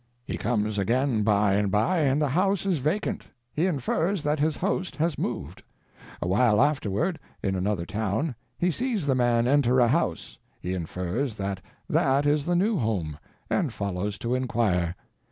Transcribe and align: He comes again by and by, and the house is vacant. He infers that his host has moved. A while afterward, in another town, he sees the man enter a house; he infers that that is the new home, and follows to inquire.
He 0.25 0.35
comes 0.35 0.79
again 0.79 1.21
by 1.21 1.53
and 1.53 1.71
by, 1.71 1.99
and 1.99 2.19
the 2.19 2.29
house 2.29 2.65
is 2.65 2.79
vacant. 2.79 3.27
He 3.53 3.67
infers 3.67 4.23
that 4.23 4.39
his 4.39 4.57
host 4.57 4.95
has 4.95 5.15
moved. 5.15 5.61
A 6.23 6.27
while 6.27 6.59
afterward, 6.59 7.19
in 7.43 7.53
another 7.53 7.85
town, 7.85 8.33
he 8.57 8.71
sees 8.71 9.05
the 9.05 9.13
man 9.13 9.47
enter 9.47 9.79
a 9.79 9.87
house; 9.87 10.39
he 10.59 10.73
infers 10.73 11.35
that 11.35 11.61
that 11.87 12.25
is 12.25 12.45
the 12.47 12.55
new 12.55 12.77
home, 12.77 13.19
and 13.47 13.71
follows 13.71 14.17
to 14.17 14.33
inquire. 14.33 14.95